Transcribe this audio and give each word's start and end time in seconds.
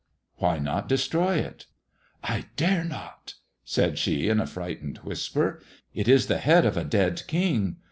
"Why 0.39 0.57
not 0.57 0.89
destroy 0.89 1.35
it 1.35 1.67
]""I 2.33 2.45
dare 2.55 2.83
not," 2.83 3.35
said 3.63 3.99
she, 3.99 4.29
in 4.29 4.39
a 4.39 4.47
frightened 4.47 4.97
whisper. 5.03 5.61
"It 5.93 6.07
is 6.07 6.25
the 6.25 6.39
head 6.39 6.65
of 6.65 6.75
a 6.75 6.83
dead 6.83 7.21
king. 7.27 7.75